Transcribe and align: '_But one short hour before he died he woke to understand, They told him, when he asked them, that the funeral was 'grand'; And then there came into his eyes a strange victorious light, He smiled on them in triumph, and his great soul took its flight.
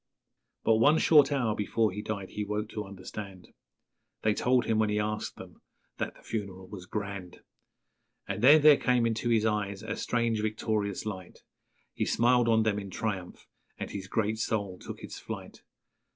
'_But 0.63 0.77
one 0.77 0.97
short 0.97 1.31
hour 1.31 1.53
before 1.53 1.91
he 1.91 2.01
died 2.01 2.31
he 2.31 2.43
woke 2.43 2.69
to 2.69 2.85
understand, 2.85 3.49
They 4.23 4.33
told 4.33 4.65
him, 4.65 4.79
when 4.79 4.89
he 4.89 4.97
asked 4.97 5.35
them, 5.35 5.61
that 5.99 6.15
the 6.15 6.23
funeral 6.23 6.67
was 6.67 6.87
'grand'; 6.87 7.41
And 8.27 8.41
then 8.41 8.63
there 8.63 8.77
came 8.77 9.05
into 9.05 9.29
his 9.29 9.45
eyes 9.45 9.83
a 9.83 9.95
strange 9.95 10.41
victorious 10.41 11.05
light, 11.05 11.43
He 11.93 12.07
smiled 12.07 12.47
on 12.49 12.63
them 12.63 12.79
in 12.79 12.89
triumph, 12.89 13.45
and 13.77 13.91
his 13.91 14.07
great 14.07 14.39
soul 14.39 14.79
took 14.79 15.03
its 15.03 15.19
flight. 15.19 15.61